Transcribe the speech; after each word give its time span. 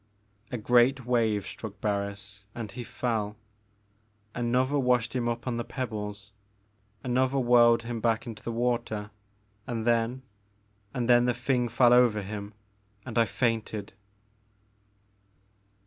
A 0.51 0.57
great 0.57 1.05
wave 1.05 1.45
struck 1.45 1.79
Barris 1.79 2.43
and 2.55 2.71
he 2.71 2.83
fell, 2.83 3.37
another 4.33 4.79
washed 4.79 5.15
him 5.15 5.29
up 5.29 5.45
on 5.45 5.57
the 5.57 5.63
pebbles, 5.63 6.31
another 7.03 7.37
whirled 7.37 7.83
him 7.83 8.01
back 8.01 8.25
into 8.25 8.41
the 8.41 8.51
water 8.51 9.11
and 9.67 9.85
then,— 9.85 10.23
^and 10.95 11.05
then 11.05 11.25
the 11.25 11.35
thing 11.35 11.69
fell 11.69 11.93
over 11.93 12.23
him,— 12.23 12.55
and 13.05 13.15
I 13.19 13.25
fainted. 13.25 13.93